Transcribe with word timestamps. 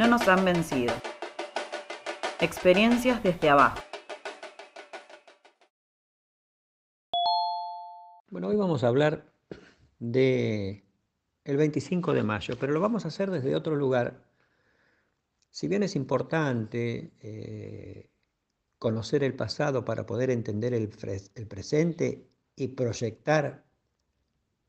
No 0.00 0.08
nos 0.08 0.26
han 0.28 0.46
vencido. 0.46 0.94
Experiencias 2.40 3.22
desde 3.22 3.50
abajo. 3.50 3.82
Bueno, 8.30 8.48
hoy 8.48 8.56
vamos 8.56 8.82
a 8.82 8.88
hablar 8.88 9.30
de 9.98 10.86
el 11.44 11.58
25 11.58 12.14
de 12.14 12.22
mayo, 12.22 12.56
pero 12.58 12.72
lo 12.72 12.80
vamos 12.80 13.04
a 13.04 13.08
hacer 13.08 13.30
desde 13.30 13.54
otro 13.54 13.76
lugar. 13.76 14.24
Si 15.50 15.68
bien 15.68 15.82
es 15.82 15.94
importante 15.94 17.12
eh, 17.20 18.08
conocer 18.78 19.22
el 19.22 19.34
pasado 19.34 19.84
para 19.84 20.06
poder 20.06 20.30
entender 20.30 20.72
el, 20.72 20.90
el 21.34 21.46
presente 21.46 22.26
y 22.56 22.68
proyectar 22.68 23.66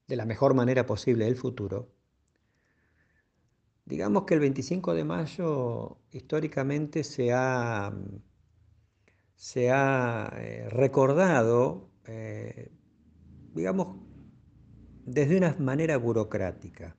de 0.08 0.16
la 0.18 0.26
mejor 0.26 0.56
manera 0.56 0.86
posible 0.86 1.26
el 1.26 1.38
futuro, 1.38 2.01
digamos 3.86 4.24
que 4.26 4.36
el 4.36 4.40
25 4.40 4.94
de 4.94 5.04
mayo 5.04 5.98
históricamente 6.12 7.04
se 7.04 7.34
ha, 7.34 7.94
se 9.36 9.72
ha 9.72 10.32
eh, 10.38 10.70
recordado, 10.70 11.90
eh, 12.06 12.72
digamos, 13.54 13.98
desde 15.06 15.38
una 15.38 15.56
manera 15.60 15.98
burocrática. 15.98 16.96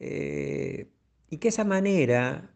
Eh, 0.00 0.90
y 1.30 1.38
que 1.38 1.48
esa 1.48 1.64
manera 1.64 2.50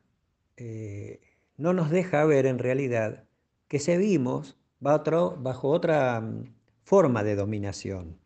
no 1.56 1.72
nos 1.72 1.90
deja 1.90 2.24
ver 2.24 2.46
en 2.46 2.58
realidad 2.58 3.24
que 3.68 3.78
seguimos 3.78 4.58
bajo 4.80 5.68
otra 5.68 6.20
mm, 6.20 6.54
forma 6.84 7.22
de 7.22 7.36
dominación. 7.36 8.18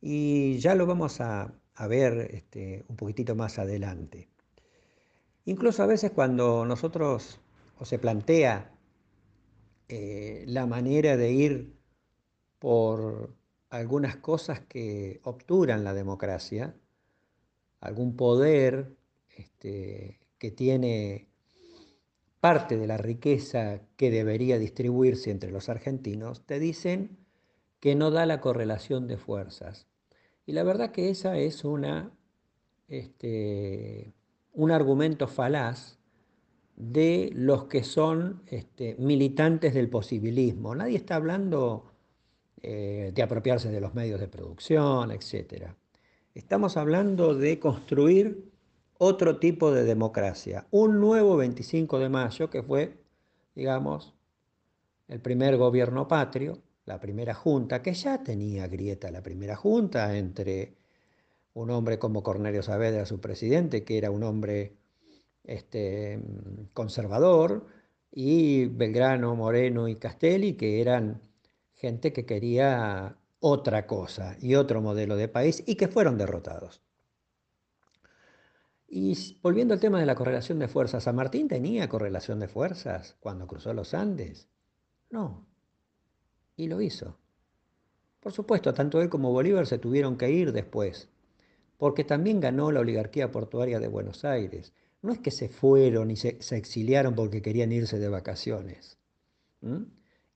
Y 0.00 0.58
ya 0.58 0.74
lo 0.74 0.86
vamos 0.86 1.20
a, 1.20 1.54
ver 1.88 2.30
este, 2.32 2.84
un 2.88 2.96
poquitito 2.96 3.34
más 3.34 3.58
adelante. 3.58 4.28
Incluso 5.44 5.82
a 5.82 5.86
veces 5.86 6.12
cuando 6.12 6.64
nosotros 6.64 7.40
o 7.78 7.84
se 7.84 7.98
plantea 7.98 8.72
eh, 9.88 10.44
la 10.46 10.66
manera 10.66 11.16
de 11.16 11.32
ir 11.32 11.76
por 12.58 13.34
algunas 13.70 14.16
cosas 14.16 14.60
que 14.60 15.20
obturan 15.24 15.82
la 15.82 15.94
democracia, 15.94 16.76
algún 17.80 18.16
poder 18.16 18.94
este, 19.36 20.20
que 20.38 20.50
tiene 20.50 21.28
parte 22.40 22.76
de 22.76 22.86
la 22.86 22.96
riqueza 22.96 23.80
que 23.96 24.10
debería 24.10 24.58
distribuirse 24.58 25.30
entre 25.30 25.50
los 25.50 25.68
argentinos, 25.68 26.44
te 26.46 26.58
dicen 26.58 27.18
que 27.80 27.94
no 27.94 28.10
da 28.10 28.26
la 28.26 28.40
correlación 28.40 29.08
de 29.08 29.16
fuerzas. 29.16 29.88
Y 30.46 30.52
la 30.52 30.62
verdad 30.62 30.90
que 30.90 31.10
esa 31.10 31.38
es 31.38 31.64
una, 31.64 32.10
este, 32.88 34.12
un 34.52 34.70
argumento 34.70 35.28
falaz 35.28 35.98
de 36.76 37.30
los 37.34 37.64
que 37.64 37.84
son 37.84 38.42
este, 38.46 38.96
militantes 38.98 39.74
del 39.74 39.88
posibilismo. 39.88 40.74
Nadie 40.74 40.96
está 40.96 41.16
hablando 41.16 41.92
eh, 42.60 43.12
de 43.14 43.22
apropiarse 43.22 43.70
de 43.70 43.80
los 43.80 43.94
medios 43.94 44.20
de 44.20 44.28
producción, 44.28 45.12
etc. 45.12 45.70
Estamos 46.34 46.76
hablando 46.76 47.34
de 47.34 47.58
construir 47.58 48.50
otro 48.98 49.38
tipo 49.38 49.72
de 49.72 49.84
democracia. 49.84 50.66
Un 50.70 51.00
nuevo 51.00 51.36
25 51.36 51.98
de 51.98 52.08
mayo 52.08 52.50
que 52.50 52.62
fue, 52.62 53.02
digamos, 53.54 54.14
el 55.08 55.20
primer 55.20 55.56
gobierno 55.56 56.08
patrio, 56.08 56.58
la 56.84 57.00
primera 57.00 57.34
junta, 57.34 57.82
que 57.82 57.94
ya 57.94 58.22
tenía 58.22 58.66
grieta 58.68 59.10
la 59.10 59.22
primera 59.22 59.56
junta 59.56 60.16
entre 60.16 60.76
un 61.54 61.70
hombre 61.70 61.98
como 61.98 62.22
Cornelio 62.22 62.62
Saavedra, 62.62 63.06
su 63.06 63.20
presidente, 63.20 63.84
que 63.84 63.98
era 63.98 64.10
un 64.10 64.22
hombre 64.22 64.76
este, 65.44 66.20
conservador, 66.72 67.66
y 68.10 68.66
Belgrano, 68.66 69.34
Moreno 69.34 69.88
y 69.88 69.96
Castelli, 69.96 70.54
que 70.54 70.80
eran 70.80 71.22
gente 71.74 72.12
que 72.12 72.26
quería 72.26 73.16
otra 73.40 73.86
cosa 73.86 74.36
y 74.40 74.54
otro 74.54 74.80
modelo 74.80 75.16
de 75.16 75.28
país 75.28 75.64
y 75.66 75.76
que 75.76 75.88
fueron 75.88 76.18
derrotados. 76.18 76.82
Y 78.86 79.38
volviendo 79.42 79.72
al 79.72 79.80
tema 79.80 79.98
de 79.98 80.06
la 80.06 80.14
correlación 80.14 80.58
de 80.58 80.68
fuerzas, 80.68 81.04
¿San 81.04 81.16
Martín 81.16 81.48
tenía 81.48 81.88
correlación 81.88 82.38
de 82.38 82.48
fuerzas 82.48 83.16
cuando 83.20 83.46
cruzó 83.46 83.72
los 83.72 83.94
Andes? 83.94 84.48
No. 85.10 85.46
Y 86.56 86.68
lo 86.68 86.80
hizo. 86.80 87.16
Por 88.20 88.32
supuesto, 88.32 88.72
tanto 88.72 89.02
él 89.02 89.08
como 89.08 89.32
Bolívar 89.32 89.66
se 89.66 89.78
tuvieron 89.78 90.16
que 90.16 90.30
ir 90.30 90.52
después, 90.52 91.08
porque 91.76 92.04
también 92.04 92.40
ganó 92.40 92.70
la 92.70 92.80
oligarquía 92.80 93.32
portuaria 93.32 93.80
de 93.80 93.88
Buenos 93.88 94.24
Aires. 94.24 94.72
No 95.02 95.12
es 95.12 95.18
que 95.18 95.32
se 95.32 95.48
fueron 95.48 96.12
y 96.12 96.16
se, 96.16 96.38
exiliaron 96.50 97.16
porque 97.16 97.42
querían 97.42 97.72
irse 97.72 97.98
de 97.98 98.08
vacaciones. 98.08 98.98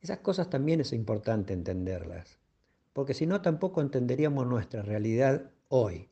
Esas 0.00 0.18
cosas 0.18 0.50
también 0.50 0.80
es 0.80 0.92
importante 0.92 1.52
entenderlas, 1.52 2.38
porque 2.92 3.14
si 3.14 3.26
no 3.26 3.40
tampoco 3.40 3.80
entenderíamos 3.80 4.46
nuestra 4.46 4.82
realidad 4.82 5.50
hoy. 5.68 6.08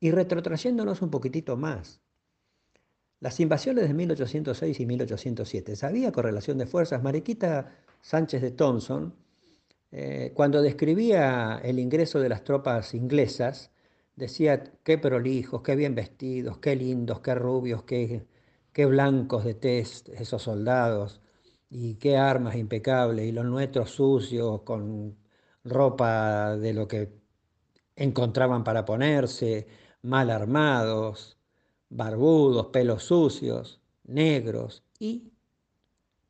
Y 0.00 0.12
retrotrayéndonos 0.12 1.02
un 1.02 1.10
poquitito 1.10 1.58
más, 1.58 2.00
las 3.20 3.38
invasiones 3.38 3.86
de 3.86 3.92
1806 3.92 4.80
y 4.80 4.86
1807, 4.86 5.76
¿sabía 5.76 6.10
correlación 6.10 6.56
de 6.56 6.66
fuerzas? 6.66 7.02
Mariquita 7.02 7.76
Sánchez 8.00 8.40
de 8.40 8.50
Thompson, 8.52 9.14
eh, 9.92 10.32
cuando 10.34 10.62
describía 10.62 11.60
el 11.64 11.78
ingreso 11.78 12.20
de 12.20 12.28
las 12.28 12.44
tropas 12.44 12.94
inglesas, 12.94 13.72
decía 14.16 14.62
qué 14.84 14.98
prolijos, 14.98 15.62
qué 15.62 15.76
bien 15.76 15.94
vestidos, 15.94 16.58
qué 16.58 16.76
lindos, 16.76 17.20
qué 17.20 17.34
rubios, 17.34 17.82
qué, 17.84 18.26
qué 18.72 18.86
blancos 18.86 19.44
de 19.44 19.54
test 19.54 20.08
esos 20.10 20.42
soldados, 20.42 21.20
y 21.70 21.94
qué 21.96 22.16
armas 22.16 22.56
impecables, 22.56 23.26
y 23.26 23.32
los 23.32 23.44
nuestros 23.46 23.90
sucios, 23.90 24.62
con 24.62 25.16
ropa 25.64 26.56
de 26.56 26.72
lo 26.74 26.88
que 26.88 27.12
encontraban 27.96 28.64
para 28.64 28.84
ponerse, 28.84 29.68
mal 30.02 30.30
armados, 30.30 31.38
barbudos, 31.90 32.68
pelos 32.68 33.04
sucios, 33.04 33.80
negros, 34.04 34.84
y 34.98 35.32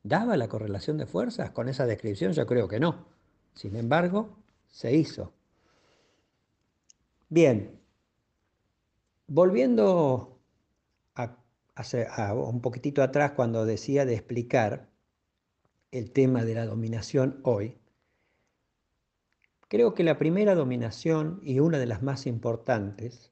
¿daba 0.03 0.37
la 0.37 0.47
correlación 0.49 0.97
de 0.97 1.05
fuerzas 1.05 1.51
con 1.51 1.69
esa 1.69 1.85
descripción? 1.85 2.33
Yo 2.33 2.45
creo 2.45 2.67
que 2.67 2.79
no. 2.79 3.10
Sin 3.53 3.75
embargo, 3.75 4.37
se 4.69 4.93
hizo. 4.93 5.33
Bien, 7.29 7.79
volviendo 9.27 10.37
a, 11.15 12.33
un 12.33 12.61
poquitito 12.61 13.01
atrás 13.01 13.31
cuando 13.31 13.65
decía 13.65 14.05
de 14.05 14.15
explicar 14.15 14.89
el 15.91 16.11
tema 16.11 16.43
de 16.43 16.55
la 16.55 16.65
dominación 16.65 17.39
hoy, 17.43 17.77
creo 19.69 19.93
que 19.93 20.03
la 20.03 20.17
primera 20.17 20.55
dominación 20.55 21.39
y 21.43 21.59
una 21.59 21.79
de 21.79 21.85
las 21.85 22.03
más 22.03 22.27
importantes 22.27 23.31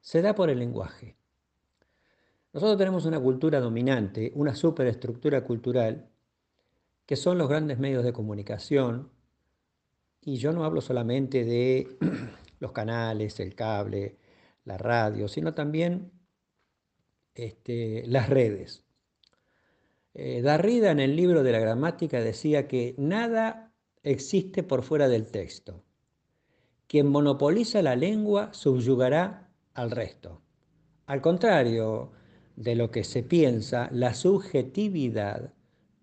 se 0.00 0.22
da 0.22 0.34
por 0.34 0.48
el 0.48 0.58
lenguaje. 0.58 1.16
Nosotros 2.54 2.78
tenemos 2.78 3.04
una 3.04 3.20
cultura 3.20 3.60
dominante, 3.60 4.32
una 4.34 4.54
superestructura 4.54 5.44
cultural, 5.44 6.08
que 7.04 7.16
son 7.16 7.36
los 7.36 7.48
grandes 7.48 7.78
medios 7.78 8.04
de 8.04 8.14
comunicación, 8.14 9.10
y 10.20 10.36
yo 10.36 10.52
no 10.52 10.64
hablo 10.64 10.80
solamente 10.80 11.44
de 11.44 11.96
los 12.60 12.72
canales, 12.72 13.40
el 13.40 13.54
cable, 13.54 14.16
la 14.64 14.78
radio, 14.78 15.28
sino 15.28 15.54
también 15.54 16.12
este, 17.34 18.04
las 18.06 18.28
redes. 18.28 18.84
Eh, 20.14 20.42
Darrida 20.42 20.90
en 20.90 21.00
el 21.00 21.14
libro 21.14 21.42
de 21.42 21.52
la 21.52 21.60
gramática 21.60 22.20
decía 22.20 22.66
que 22.66 22.94
nada 22.98 23.72
existe 24.02 24.62
por 24.62 24.82
fuera 24.82 25.08
del 25.08 25.30
texto. 25.30 25.84
Quien 26.88 27.06
monopoliza 27.06 27.82
la 27.82 27.94
lengua 27.94 28.52
subyugará 28.52 29.52
al 29.74 29.90
resto. 29.90 30.42
Al 31.06 31.20
contrario 31.20 32.10
de 32.56 32.74
lo 32.74 32.90
que 32.90 33.04
se 33.04 33.22
piensa, 33.22 33.88
la 33.92 34.14
subjetividad 34.14 35.54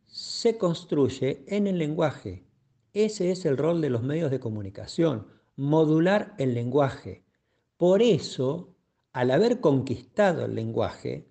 se 0.05 0.57
construye 0.57 1.43
en 1.47 1.67
el 1.67 1.77
lenguaje. 1.77 2.44
Ese 2.95 3.29
es 3.29 3.43
el 3.45 3.57
rol 3.57 3.81
de 3.81 3.89
los 3.89 4.03
medios 4.03 4.31
de 4.31 4.39
comunicación, 4.39 5.27
modular 5.57 6.33
el 6.37 6.53
lenguaje. 6.53 7.25
Por 7.75 8.01
eso, 8.01 8.73
al 9.11 9.31
haber 9.31 9.59
conquistado 9.59 10.45
el 10.45 10.55
lenguaje, 10.55 11.27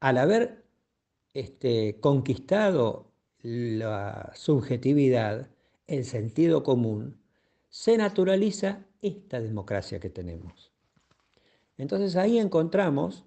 al 0.00 0.18
haber 0.18 0.66
este, 1.32 1.98
conquistado 2.00 3.10
la 3.40 4.30
subjetividad, 4.34 5.48
el 5.86 6.04
sentido 6.04 6.62
común, 6.62 7.18
se 7.70 7.96
naturaliza 7.96 8.84
esta 9.00 9.40
democracia 9.40 9.98
que 10.00 10.10
tenemos. 10.10 10.70
Entonces 11.78 12.14
ahí 12.14 12.38
encontramos 12.38 13.24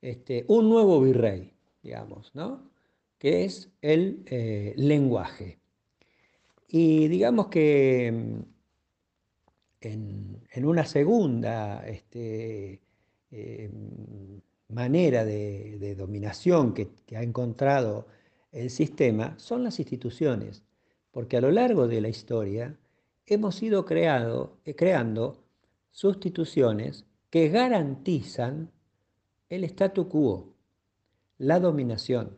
este, 0.00 0.46
un 0.48 0.70
nuevo 0.70 1.02
virrey, 1.02 1.52
digamos, 1.82 2.34
¿no? 2.34 2.70
que 3.18 3.44
es 3.44 3.70
el 3.82 4.22
eh, 4.24 4.72
lenguaje. 4.78 5.57
Y 6.68 7.08
digamos 7.08 7.48
que 7.48 8.12
mm, 8.12 8.58
en, 9.80 10.64
una 10.64 10.84
segunda 10.84 11.86
este, 11.86 12.80
em, 13.30 14.40
manera 14.68 15.24
de, 15.24 15.94
dominación 15.96 16.74
que, 16.74 16.90
ha 17.16 17.22
encontrado 17.22 18.06
el 18.52 18.70
sistema 18.70 19.34
son 19.38 19.64
las 19.64 19.78
instituciones, 19.78 20.62
porque 21.10 21.36
a 21.38 21.40
lo 21.40 21.50
largo 21.50 21.88
de 21.88 22.00
la 22.00 22.08
historia 22.08 22.76
hemos 23.26 23.62
ido 23.62 23.84
eh, 23.88 24.74
creando 24.76 25.44
sustituciones 25.90 27.06
que 27.30 27.48
garantizan 27.48 28.70
el 29.48 29.64
statu 29.64 30.08
quo, 30.08 30.54
la 31.38 31.60
dominación. 31.60 32.36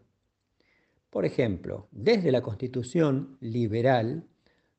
Por 1.10 1.24
ejemplo, 1.24 1.88
desde 1.90 2.30
la 2.30 2.40
constitución 2.40 3.36
liberal, 3.40 4.24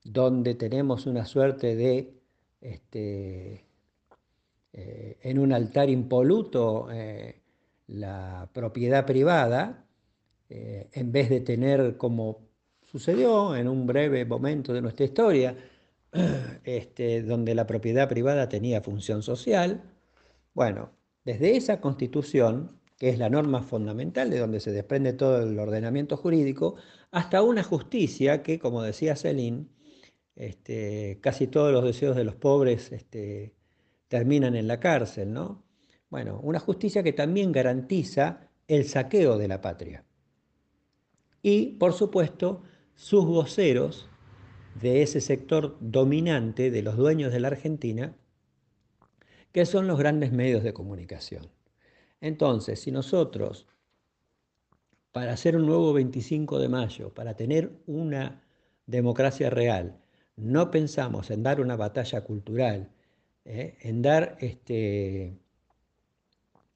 donde 0.04 0.56
tenemos 0.56 1.06
una 1.06 1.26
suerte 1.26 1.76
de, 1.76 2.14
este, 2.62 3.66
eh, 4.74 5.18
en 5.22 5.40
un 5.40 5.52
altar 5.52 5.90
impoluto, 5.90 6.88
eh, 6.92 7.42
la 7.88 8.50
propiedad 8.54 9.06
privada, 9.06 9.86
eh, 10.50 10.90
en 10.94 11.12
vez 11.12 11.30
de 11.30 11.42
tener 11.42 11.98
como 11.98 12.48
sucedió 12.86 13.56
en 13.56 13.68
un 13.68 13.86
breve 13.86 14.26
momento 14.26 14.74
de 14.74 14.82
nuestra 14.82 15.06
historia, 15.06 15.56
este, 16.64 17.24
donde 17.24 17.56
la 17.56 17.68
propiedad 17.68 18.08
privada 18.08 18.48
tenía 18.50 18.82
función 18.82 19.22
social. 19.22 19.84
Bueno, 20.54 20.92
desde 21.26 21.56
esa 21.58 21.82
constitución, 21.82 22.81
que 23.02 23.10
es 23.10 23.18
la 23.18 23.32
norma 23.32 23.64
fundamental 23.64 24.30
de 24.30 24.38
donde 24.38 24.60
se 24.60 24.72
desprende 24.72 25.14
todo 25.14 25.42
el 25.42 25.58
ordenamiento 25.58 26.18
jurídico, 26.18 26.76
hasta 27.10 27.42
una 27.42 27.64
justicia 27.64 28.44
que, 28.44 28.60
como 28.60 28.84
decía 28.84 29.16
Celine, 29.16 29.66
este, 30.36 31.18
casi 31.20 31.48
todos 31.48 31.74
los 31.74 31.84
deseos 31.84 32.16
de 32.16 32.26
los 32.26 32.36
pobres 32.36 32.92
este, 32.92 33.56
terminan 34.08 34.56
en 34.56 34.68
la 34.68 34.80
cárcel, 34.80 35.34
¿no? 35.34 35.64
Bueno, 36.12 36.40
una 36.44 36.60
justicia 36.60 37.02
que 37.02 37.12
también 37.12 37.52
garantiza 37.52 38.52
el 38.68 38.86
saqueo 38.86 39.40
de 39.40 39.48
la 39.48 39.62
patria. 39.62 40.06
Y, 41.42 41.78
por 41.80 41.94
supuesto, 41.94 42.62
sus 42.94 43.26
voceros 43.26 44.12
de 44.80 45.02
ese 45.02 45.22
sector 45.22 45.76
dominante 45.80 46.70
de 46.70 46.84
los 46.84 46.98
dueños 46.98 47.34
de 47.34 47.40
la 47.40 47.48
Argentina, 47.48 48.16
que 49.52 49.66
son 49.66 49.88
los 49.88 49.98
grandes 49.98 50.32
medios 50.32 50.62
de 50.62 50.74
comunicación. 50.74 51.50
Entonces, 52.22 52.80
si 52.80 52.92
nosotros, 52.92 53.68
para 55.12 55.34
hacer 55.34 55.56
un 55.56 55.66
nuevo 55.66 55.92
25 55.92 56.60
de 56.60 56.70
mayo, 56.70 57.14
para 57.14 57.36
tener 57.36 57.72
una 57.88 58.44
democracia 58.86 59.50
real, 59.50 60.00
no 60.36 60.72
pensamos 60.72 61.32
en 61.32 61.44
dar 61.44 61.60
una 61.60 61.76
batalla 61.76 62.24
cultural, 62.24 62.92
¿eh? 63.46 63.78
en 63.82 64.02
dar, 64.02 64.38
este, 64.40 65.38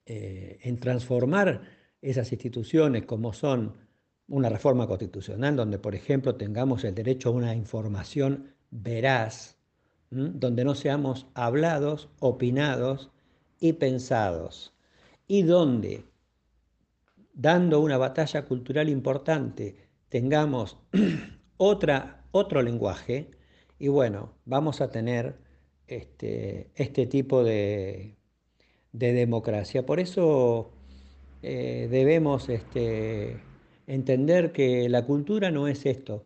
eh, 0.06 0.60
en 0.62 0.80
transformar 0.80 1.62
esas 2.02 2.32
instituciones 2.32 3.06
como 3.06 3.34
son 3.34 3.74
una 4.28 4.50
reforma 4.50 4.88
constitucional 4.88 5.56
donde, 5.56 5.80
por 5.80 5.96
ejemplo, 5.96 6.36
tengamos 6.36 6.84
el 6.84 6.96
derecho 6.96 7.30
a 7.30 7.34
una 7.34 7.56
información 7.56 8.54
veraz, 8.72 9.58
donde 10.10 10.64
no 10.64 10.76
seamos 10.76 11.28
hablados, 11.34 12.10
opinados 12.20 13.12
y 13.60 13.74
pensados, 13.74 14.75
y 15.28 15.44
donde, 15.44 16.04
dando 17.34 17.82
una 17.82 17.98
batalla 17.98 18.46
cultural 18.46 18.90
importante, 18.90 19.76
tengamos 20.10 20.78
otro 21.58 22.62
lenguaje, 22.62 23.32
y 23.80 23.90
bueno, 23.90 24.34
vamos 24.46 24.82
a 24.82 24.90
tener 24.90 25.36
este, 25.88 26.70
este 26.76 27.06
tipo 27.06 27.44
de, 27.44 28.16
democracia. 28.92 29.86
Por 29.86 30.00
eso 30.00 30.72
eh, 31.42 31.88
debemos 31.92 32.50
este, 32.50 33.42
entender 33.88 34.52
que 34.54 34.88
la 34.90 35.06
cultura 35.06 35.52
no 35.52 35.68
es 35.68 35.86
esto. 35.86 36.26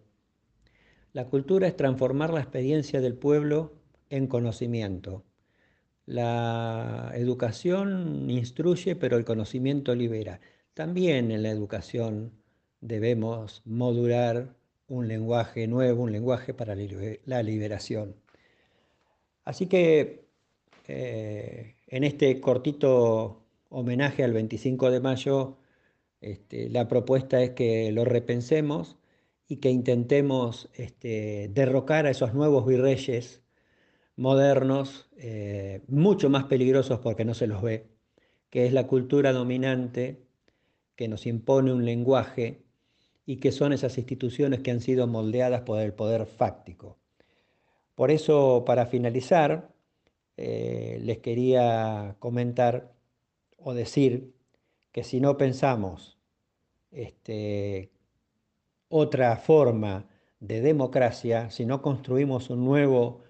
La 1.13 1.25
cultura 1.25 1.67
es 1.67 1.75
transformar 1.75 2.31
la 2.31 2.41
experiencia 2.41 3.01
del 3.01 3.15
pueblo 3.15 3.73
en 4.09 4.27
conocimiento. 4.27 5.23
La 6.09 7.11
educación 7.13 8.31
instruye, 8.31 8.95
pero 8.95 9.15
el 9.15 9.25
conocimiento 9.25 9.93
libera. 9.93 10.39
También 10.73 11.29
en 11.29 11.43
la 11.43 11.51
educación 11.51 12.31
debemos 12.81 13.61
modular 13.63 14.55
un 14.87 15.07
lenguaje 15.07 15.67
nuevo, 15.67 16.01
un 16.01 16.11
lenguaje 16.11 16.55
para 16.55 16.75
la 16.75 17.43
liberación. 17.43 18.15
Así 19.45 19.67
que 19.67 20.25
eh, 20.87 21.75
en 21.85 22.03
este 22.03 22.41
cortito 22.41 23.45
homenaje 23.69 24.23
al 24.23 24.33
25 24.33 24.89
de 24.89 25.01
mayo, 25.01 25.57
este, 26.21 26.69
la 26.71 26.87
propuesta 26.87 27.43
es 27.43 27.51
que 27.51 27.91
lo 27.91 28.03
repensemos 28.03 28.97
y 29.47 29.57
que 29.57 29.69
intentemos 29.69 30.69
este, 30.73 31.49
derrocar 31.53 32.07
a 32.07 32.09
esos 32.09 32.33
nuevos 32.33 32.65
virreyes 32.65 33.38
modernos, 34.19 35.07
eh, 35.15 35.81
mucho 35.87 36.29
más 36.29 36.43
peligrosos 36.43 36.99
porque 36.99 37.23
no 37.23 37.33
se 37.33 37.47
los 37.47 37.61
ve, 37.61 37.87
que 38.49 38.65
es 38.65 38.73
la 38.73 38.85
cultura 38.85 39.31
dominante 39.31 40.27
que 40.97 41.07
nos 41.07 41.25
impone 41.25 41.71
un 41.71 41.85
lenguaje 41.85 42.61
y 43.25 43.37
que 43.37 43.53
son 43.53 43.71
esas 43.71 43.97
instituciones 43.97 44.59
que 44.59 44.71
han 44.71 44.81
sido 44.81 45.07
moldeadas 45.07 45.61
por 45.61 45.79
el 45.79 45.93
poder 45.93 46.25
fáctico. 46.25 46.97
Por 47.95 48.11
eso, 48.11 48.63
para 48.65 48.87
finalizar, 48.87 49.69
eh, 50.35 50.99
les 51.01 51.19
quería 51.19 52.17
comentar 52.19 52.91
o 53.57 53.73
decir 53.73 54.33
que 54.91 55.05
si 55.05 55.21
no 55.21 55.37
pensamos 55.37 56.19
este, 56.91 57.89
otra 58.89 59.37
forma 59.37 60.09
de 60.41 60.59
democracia, 60.59 61.49
si 61.51 61.65
no 61.65 61.81
construimos 61.81 62.49
un 62.49 62.65
nuevo 62.65 63.28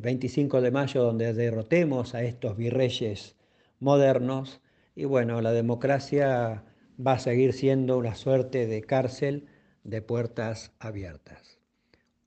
25 0.00 0.58
eh, 0.58 0.60
de 0.60 0.70
mayo 0.70 1.02
donde 1.02 1.32
derrotemos 1.32 2.14
a 2.14 2.22
estos 2.22 2.56
virreyes 2.56 3.36
modernos, 3.80 4.60
y 4.94 5.04
bueno, 5.04 5.40
la 5.40 5.52
democracia 5.52 6.64
va 7.04 7.12
a 7.14 7.18
seguir 7.18 7.52
siendo 7.52 7.98
una 7.98 8.14
suerte 8.14 8.66
de 8.66 8.82
cárcel 8.82 9.46
de 9.82 10.02
puertas 10.02 10.72
abiertas. 10.78 11.58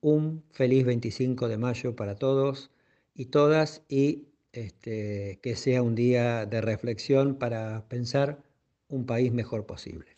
Un 0.00 0.44
feliz 0.50 0.84
25 0.84 1.48
de 1.48 1.58
mayo 1.58 1.96
para 1.96 2.14
todos 2.16 2.70
y 3.14 3.26
todas 3.26 3.82
y 3.88 4.28
este, 4.52 5.40
que 5.42 5.56
sea 5.56 5.82
un 5.82 5.94
día 5.94 6.46
de 6.46 6.60
reflexión 6.60 7.36
para 7.36 7.88
pensar 7.88 8.42
un 8.88 9.06
país 9.06 9.32
mejor 9.32 9.66
posible. 9.66 10.16